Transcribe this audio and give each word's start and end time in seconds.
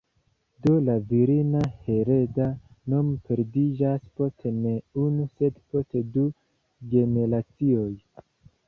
Do 0.61 0.71
la 0.85 0.93
virina 1.11 1.61
hereda 1.89 2.47
nomo 2.95 3.13
perdiĝas 3.29 4.09
post 4.23 4.49
ne 4.57 4.75
unu 5.05 5.29
sed 5.37 5.63
post 5.71 6.03
du 6.19 6.27
generacioj. 6.97 7.89